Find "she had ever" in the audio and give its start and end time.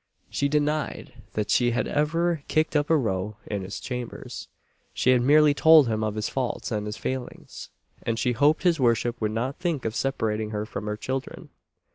1.51-2.41